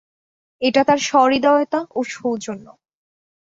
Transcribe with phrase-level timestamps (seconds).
[0.61, 2.65] এটা তাঁর সহৃদয়তা ও সৌজন্য।